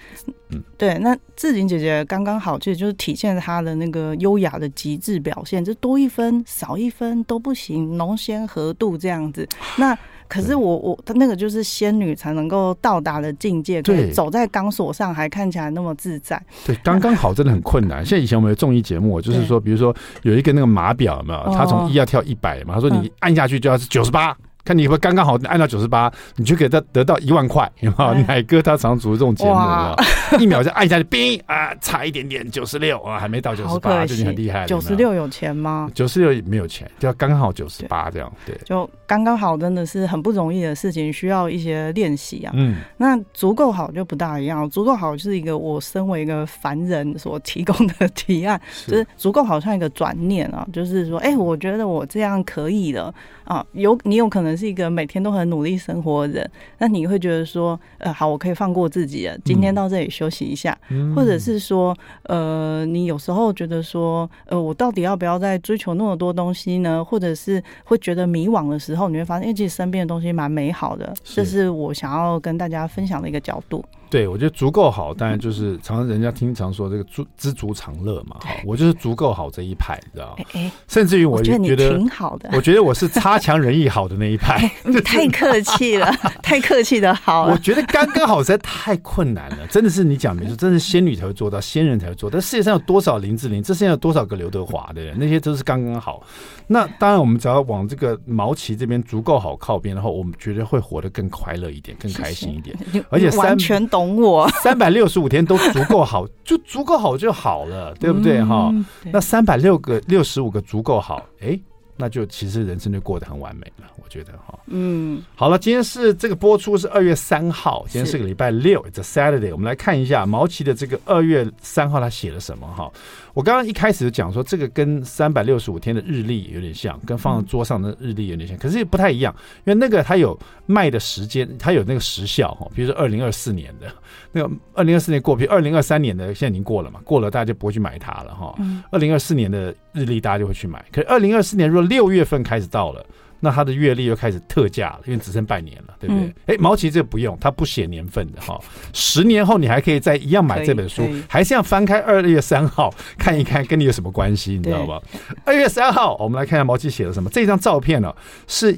[0.50, 0.98] 嗯，对。
[0.98, 9.48] 那志玲姐姐刚刚好，其实就是体现她的那个优雅的极致表现，就多一分少一分都不行，浓鲜合度这样子。
[9.78, 9.96] 那
[10.28, 16.40] 可是我我他那个就是仙女才能够到达的境界，对，走在钢索上还看起来那么自在。
[16.66, 18.04] 对，刚刚好真的很困难。
[18.04, 21.54] 像以前我们有综艺节目，就是说，比如说有一个那个码表，有没有？
[21.54, 24.36] 他从一要跳一百嘛，他说你按下去就要是九十八。
[24.64, 28.14] 看你会刚刚好按到九十八，你就给他得到一万块，有没有？
[28.26, 29.94] 乃哥他常主持这种节目，哇
[30.40, 34.66] 一秒就按下去，冰啊，差一点点九十六啊，还没到九十八，就已经很厉害了。
[34.66, 35.90] 九十六有钱吗？
[35.94, 42.52] 九十六没有钱，就要刚刚好九十八这样，对，就刚刚好，真的是很不容易的事情，需要一些练习啊。
[42.54, 54.53] 嗯，那足够好就不大一样，足够好是一个我身为一个凡人所提供的提案，是就是足够好像一个转念啊，就是说，哎、欸，我觉得我这样可以了啊，有你有可能。
[54.56, 67.04] 是一个每天都很努力生活的人，那你会觉得说，呃，好，我可以放过自己了，今天到这里休息一下，嗯、或者是说，呃，你有时候觉得说，呃，我到底要不要再追求那么多东西呢？
[67.04, 73.84] 或者是会觉得迷惘的时候，你会发现，哎，其实身边的东西蛮美好的，是这是我想要跟大家分享的一个角度。
[74.14, 78.36] 对，我觉得足够好，当然就是常常人家听常说这个足知足常乐嘛。
[78.38, 80.70] 哈，我就是足够好这一派，你知道吗？
[80.86, 84.70] 甚至于我觉得你挺好的，我觉得我是差强人意好的那一派。
[85.04, 86.12] 太客气了，
[86.44, 87.46] 太客气的好。
[87.46, 92.34] 我觉得刚刚好实在太困难了，真的是你讲没错，真的是仙女才会做到，仙人才会做到。
[92.34, 93.60] 但世界上有多少林志玲？
[93.60, 95.18] 这世界上有多少个刘德华的人？
[95.18, 96.22] 那些都是刚刚好。
[96.68, 102.76] 那当然，我们只要往这个毛奇这边足够好靠边的话，我们觉得会活得更快乐一点，更开心一点。
[103.10, 108.70] 而且完全懂我， 三百六十五天都足够好，就足够好就好了， 对不对哈？
[108.72, 111.58] 嗯、那三百六个六十五个足够好，哎。
[111.96, 114.58] 那就其实人生就过得很完美了，我觉得哈。
[114.66, 119.52] 嗯，好了，今天是这个播出是二月三号，今天是个礼拜六，It's a Saturday。
[119.52, 122.90] 我们来看一下毛奇的这个二月三号他写了什么哈。
[123.34, 132.66] 我刚刚一开始就讲说，这个跟三百六十五天的日历有点像，跟放在桌上的日历有点像，可是也不太一样，因为那个它有卖的时间，它有那个时效哈。
[132.74, 133.92] 比如说二零二四年的
[134.30, 138.54] 那个二零二四年过，比如二零二三年的现在已经过了嘛，过了大家就不会去买它了哈。
[138.90, 143.04] 二零二四年的日历大家就会去买，可是二零二四年如果六月份开始到了，
[143.44, 146.26] 那他的月历又开始特价了，因为只剩半年了，对不对？
[146.46, 148.58] 哎、嗯，毛奇这不用，他不写年份的哈。
[148.94, 154.52] 十年后你还可以再一样买这本书，还是要翻开二月三号看一看，跟你有什么关系？
[154.56, 154.98] 你知道吧？
[155.44, 157.28] 二月三号，我们来看一下毛奇写了什么。
[157.28, 158.72] 这张照片呢、哦，是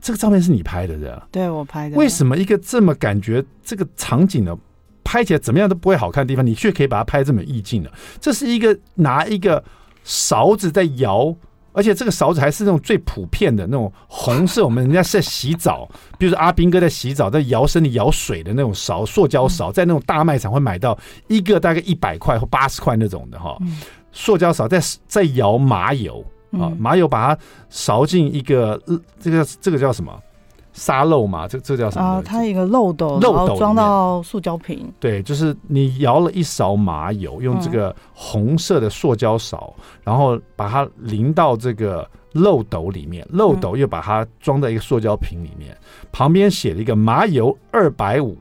[0.00, 1.28] 这个照片是你拍的，对吧？
[1.30, 1.96] 对，我拍的。
[1.96, 4.56] 为什么一个这么感觉这个场景呢，
[5.04, 7.90] 拍起来怎么样都不会好看的地方，你却可以把它拍这么意境呢？
[8.20, 9.62] 这是一个拿一个
[10.02, 11.36] 勺子在摇。
[11.78, 15.88] 而且这个勺子还是那种最普遍的那种红色，我们人家是在洗澡，
[16.18, 23.56] 比如说阿斌哥在洗澡，在摇身里摇水的那种勺，塑胶勺，在那种大卖场会买到一个大概一百块或八十块那种的哈，
[24.10, 28.82] 塑胶勺在在摇麻油啊，麻油把它勺进一个
[29.20, 30.20] 这个这个叫什么？
[30.78, 32.06] 沙漏嘛，这这叫什么？
[32.06, 34.90] 啊，它一个漏斗，漏斗装到塑胶瓶。
[35.00, 48.38] 对，就是你舀了一勺麻油，用这个红色的塑胶勺，嗯、然后把它淋到这个漏斗里面，漏斗又把它装在一个塑胶瓶里面，嗯、旁边写了一个麻油二百五。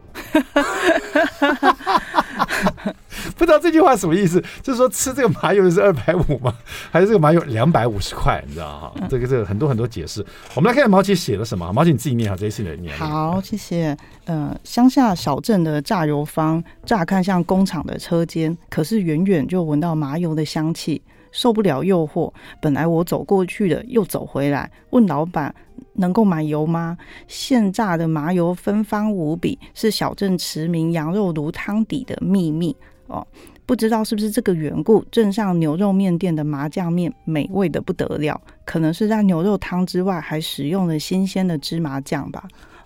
[3.36, 4.43] 不知道这句话什么意思？
[4.62, 6.54] 就是说吃这个麻油是二百五吗？
[6.91, 8.43] 还是这个麻油两百五十块？
[8.47, 9.08] 你知道哈？
[9.10, 10.26] 这个这个很多很多解释。
[10.56, 11.71] 我们来看看毛奇写了什么。
[11.73, 12.97] 毛奇你自己念好，这一次你来念。
[12.97, 13.95] 好，谢谢。
[14.26, 22.32] 呃，乡下小镇的榨油坊，乍看像工厂的车间，可是远远就闻到麻油的香气，受不了诱惑。
[22.62, 25.54] 本来我走过去的，又走回来，问老板
[25.97, 26.97] 能够买油吗？
[27.27, 32.75] 现榨的麻油芬芳无比，是小镇驰名羊肉炉汤底的秘密。
[33.07, 33.25] 哦，
[33.65, 42.43] 不知道是不是这个缘故，镇上牛肉面店的麻酱面美味的不得了，可能是在牛肉汤之外还使用了新鲜的芝麻酱吧。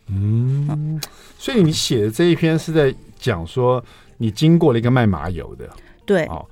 [0.07, 1.01] 嗯，嗯，
[1.37, 3.83] 所以你写的这一篇是在讲说，
[4.17, 5.67] 你经过了一个卖麻油的，
[6.05, 6.45] 对，哦，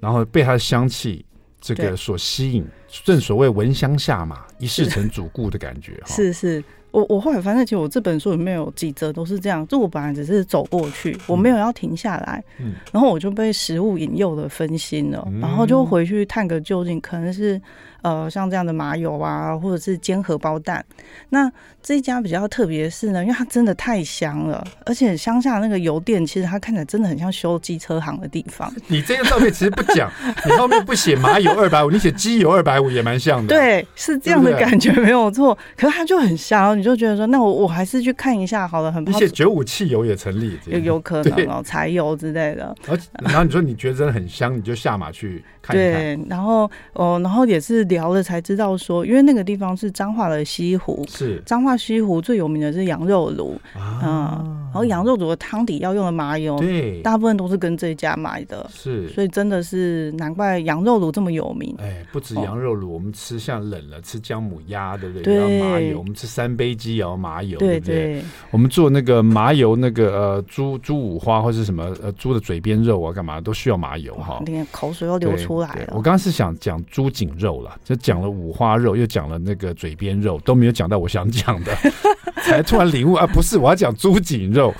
[0.00, 1.24] 然后被它的香气
[1.64, 2.62] 这个所吸引，
[3.04, 6.62] 正所谓闻香下马，一世成主顾的感觉， 是是。
[6.90, 17.60] 我我后来发现，其实我这本书里面有几则都是这样，就我本来只是走过去，我没有要停下来，嗯，然后我就被食物引诱的分心了，然后就回去探个究竟，可能是。
[18.04, 20.84] 呃，像这样的麻油啊，或者是煎荷包蛋，
[21.30, 21.50] 那
[21.82, 28.70] 这一家比较特别的是呢，因为它真的太香了，而且乡下那个油店，其实它看起来真的很像修机车行的地方。
[28.88, 30.12] 你这个照片其实不讲，
[30.44, 33.48] 你后面不写麻油二百五，你写机油二百五也蛮像的。
[33.56, 35.56] 对，是这样的感觉没有错。
[35.74, 38.92] 可是它就很香，你就觉得说，那我我还是去看一下好了。
[38.92, 42.74] 很不，你写九五汽油也成立，有有可能哦，柴油之类的。
[42.86, 45.92] 而然后你说你觉得真的很香，你就下马去看一看。
[45.92, 47.82] 对，然后哦，然后也是。
[47.94, 61.72] 聊了才知道说，因为那个地方是彰化的西湖，是彰化西湖最有名的是羊肉炉啊、嗯，然后羊肉炉的汤底要用的麻油，对，大部分都是跟这家买的，是，所以真的是难怪羊肉炉这么有名。
[61.78, 65.36] 哎，不止羊肉炉，我们吃像冷了吃姜母鸭，对不对？
[65.36, 68.22] 要麻油，我们吃三杯鸡也要麻油，对不对？
[68.50, 74.42] 我们做那个麻油那个呃猪猪五花或是什么呃猪的嘴边肉啊，干嘛都需要麻油哈。
[74.72, 75.88] 口水都流出来了。
[75.90, 77.78] 我刚刚是想讲猪颈肉了。
[77.84, 81.76] 就讲了五花肉，又讲了那个嘴边肉，都没有讲到我想讲的，
[82.42, 83.26] 才突然领悟啊！
[83.26, 84.74] 不是，我要讲猪颈肉，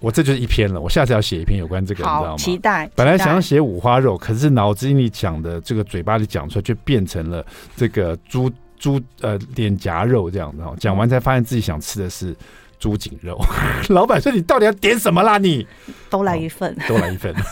[0.00, 0.78] 我这就是一篇了。
[0.78, 2.36] 我下次要写一篇有关这个，你知道吗？
[2.36, 2.90] 期待。
[2.94, 10.62] 本来想要写五花肉，可是脑子里讲的这个嘴巴里讲出来，就变成了这个猪猪呃脸颊肉这样子。
[10.78, 12.36] 讲完才发现自己想吃的是
[12.78, 13.40] 猪颈肉。
[13.88, 15.38] 老板说：“你到底要点什么啦？
[15.38, 15.66] 你
[16.10, 17.34] 都来一份，都来一份。”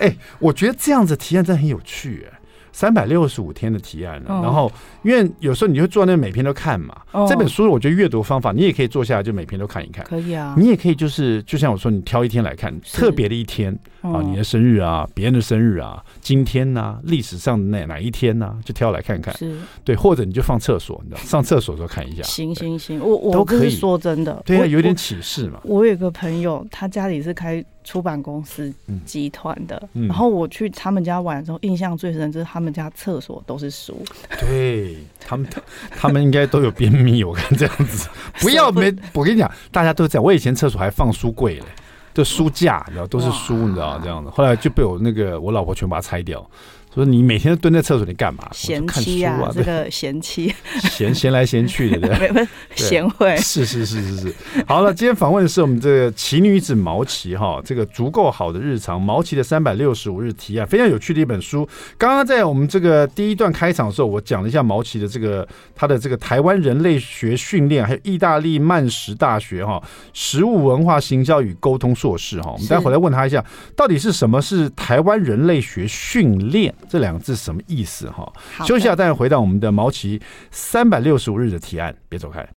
[0.00, 2.39] 哎、欸，我觉得这样子提案真的很有趣，哎，
[2.80, 13.78] 三百六十五天的提案了，哦、然后因为有时候你就坐在那每篇都看嘛，哦、这本书我觉得阅读方法你也可以坐下来就每篇都看一看，可以啊，你也可以就是就像我说，你挑一天来看，特别的一天。
[14.00, 19.36] 啊，你的生日啊，别人的生日啊，今天呐、啊，历史上的哪哪一天呐、啊，就挑来看看。
[19.36, 22.22] 是，对，或者你就放厕所，你知道，上厕所的时候看一下。
[22.22, 25.60] 行行行，我我都可以说真的，对啊，有点启示嘛。
[25.64, 28.72] 我有个朋友，他家里是开出版公司
[29.04, 33.96] 集团的，嗯、然后我去他们家玩的时候，印象最深就是他们家厕所都是书。
[34.40, 35.48] 对他们，
[35.90, 38.08] 他们应该都有便秘，我看这样子。
[38.40, 40.24] 不要没，我跟你讲，大家都这样。
[40.24, 41.64] 我以前厕所还放书柜嘞。
[42.12, 44.28] 就书架，你知道都是书，你知道这样子。
[44.30, 46.44] 后来就被我那个我老婆全把它拆掉。
[46.92, 48.48] 说你每天都蹲在厕所里干嘛？
[48.52, 50.52] 闲妻啊，这个闲妻，
[50.90, 52.48] 闲闲 来闲去的，对不对？
[52.74, 54.34] 闲会是是是是是。
[54.66, 61.68] 好了，今天访问的是我们这个奇女子毛奇哈，这个足够好的日常，毛奇的三百六十五日提啊，非常有趣的一本书。
[61.96, 69.80] 刚刚在我们这个第一段开场的时候，我讲了一下毛奇的这个他的这个台湾人类学训练，还有意大利曼什大学哈
[70.12, 72.50] 食物文化行销与沟通硕士哈。
[72.50, 73.44] 我们待会儿来问他一下，
[73.76, 76.74] 到底是什么是台湾人类学训练？
[76.88, 78.32] 这两个字什么意思哈？
[78.64, 82.48] 休息一下，待会回到我们的毛奇三百六十五日的提案，别走开。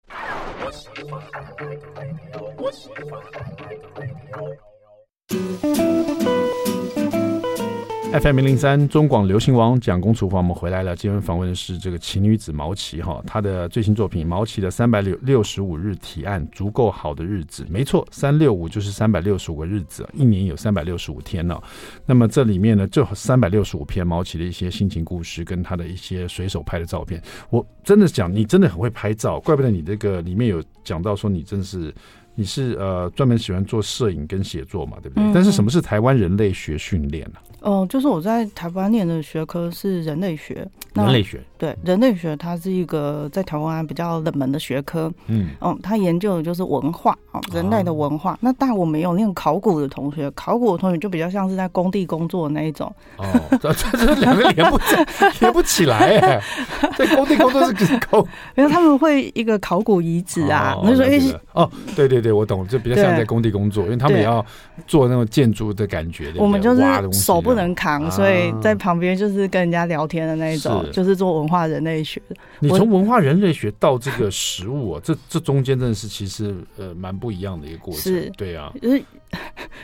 [8.13, 10.95] FM 零零三中广流行网蒋公厨房，我们回来了。
[10.95, 21.59] 今天访问的是这个奇女子毛奇哈，她的最新作品《毛奇的三百六六十五日提案》，足够好的日子，没错，三六五就是三百六十五个日子，一年有三百六十五天呢。
[22.05, 27.23] 那么这里面呢，就三百六十五篇毛奇的一些心情故事，跟她的一些随手拍的照片。
[27.49, 31.93] 我真的讲，你真的很会拍照，怪不得你这个里面有讲到说你真是。
[32.35, 35.25] 你是呃专门喜欢做摄影跟写作嘛，对不对？
[35.25, 37.39] 嗯、但是什么是台湾人类学训练呢？
[37.61, 40.67] 哦、呃，就是我在台湾念的学科是人类学。
[40.95, 45.11] 人类学对人类学，它是一个在台湾比较冷门的学科。
[45.29, 48.33] 嗯，哦，它研究的就是文化哦，人类的文化。
[48.35, 52.95] 哦、那但我没有念考古的同学，考古的同学就比较像是在工地工作的那一种。
[53.17, 53.25] 哦，
[53.59, 54.79] 这这两个连不
[55.41, 56.43] 连不起来哎，
[56.99, 58.19] 在工地工作是考，
[58.55, 64.45] 因为他们会一个考古遗址啊，那时候因为哦，对对对，我懂，就比较像在工地工作，因为他们也要
[64.87, 66.33] 做那种建筑的感觉。
[66.37, 70.85] 我们就是手不能扛，所以在旁边就是跟人家聊天的那一种。
[70.93, 72.21] 就是做文化人类学。
[72.61, 78.03] 你从文化人类学到这个食物啊，这这中间真的是其实呃蛮不一样的一个过程。
[78.03, 78.73] 是，对啊。
[78.81, 79.03] 就是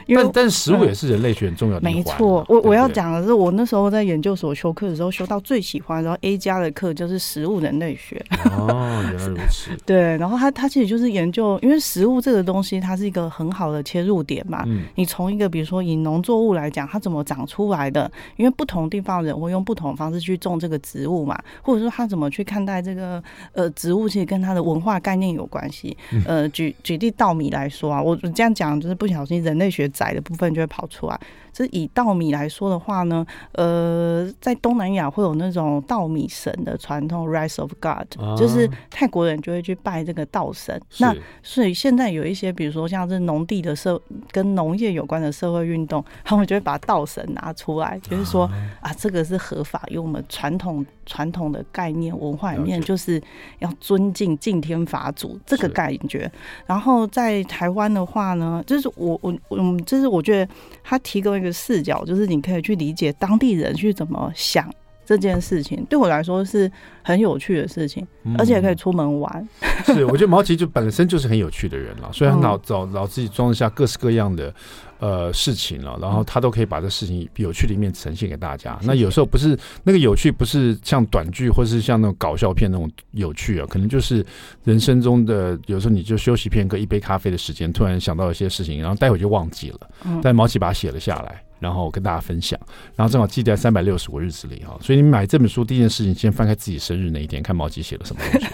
[0.04, 1.82] 因为但但是实务也是人类学很重要的。
[1.82, 8.22] 没错，我我要讲的是，我那时候在研究所修课的时候，修到最喜欢，然后 A 加的课就是食物人类学。
[8.50, 9.70] 哦，原来如此。
[9.86, 14.62] 对，然后他他其实就是研究，因为食物这个东西，它是一个很好的切入点嘛。
[14.66, 14.84] 嗯。
[14.96, 18.10] 你从一个比如说以农作物来讲，它怎么长出来的？
[18.36, 23.22] 因为不同地方人会用不同的方式去种这个植物嘛，或者说他怎么去看待这个
[23.52, 25.96] 呃植物，其实跟他的文化概念有关系。
[26.24, 31.20] 呃，举举例稻米来说啊，我这样讲就是不小心人类学窄的部分就会跑出来。
[31.64, 40.80] 是以稻米来说的话呢，呃，在东南亚会有那种稻米神的传统，Rice of God，就是泰国人就会去拜这个稻神。
[40.98, 44.00] 那所以现在有一些，比如说像是农地的社
[44.30, 48.44] 跟农业有关的社会运动，他们就会把稻神拿出来，就是说
[48.80, 53.20] 啊，这个是合法，因为我们传统传统的概念文化里面就是
[53.58, 56.30] 要尊敬敬天法祖这个感觉。
[56.66, 60.52] 然后在台湾的话呢，就是我我嗯，就是我觉得
[60.88, 61.52] 他提供一个。
[61.58, 64.72] 视角就是你可以去理解当地人去怎么想
[65.04, 66.70] 这件事情，对我来说是
[67.02, 68.06] 很有趣的事情，
[68.38, 69.48] 而且可以出门玩。
[69.84, 74.54] 是，我觉得毛奇就本身就是很有趣的人了， 所以他脑脑脑子里装得下各式各样的
[74.98, 78.78] 呃事情了，然后他都可以把这事情有趣的一面呈现给大家。
[78.82, 84.24] 那有时候不是那个有趣，不是像短剧或是像那种搞笑片那种有趣啊，可能就是
[84.64, 89.80] 人生中的有时候你就休息片刻，一杯咖啡的时间，突然想到一些事情，然后待会就忘记了，
[90.22, 91.42] 但毛奇把它写了下来。
[91.60, 92.56] 然后跟大家分享，
[92.94, 98.46] 然后正好记在三百六十五日子里哈，所以你买这本书第一件事情，先翻开自己生日那一天，看毛奇写了什么东西，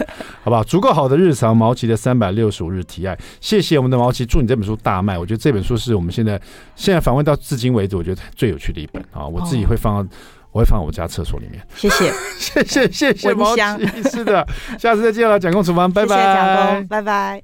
[0.44, 0.62] 好不好？
[0.62, 5.18] 足够好的日常，毛奇的三百六十五日提案，谢谢我们的毛奇，祝你这本书大卖。
[5.18, 6.38] 我觉得这本书是我们现在
[6.76, 10.14] 现在访问到至今为止，我觉得最有趣的一本啊，我自己会放到，
[10.52, 11.66] 我会放在我家厕所里面。
[11.74, 13.62] 谢谢，谢谢，谢谢毛奇，
[14.10, 14.46] 是的，
[14.78, 17.32] 下次再见了，蒋公厨房，拜拜，谢谢蒋公，拜拜。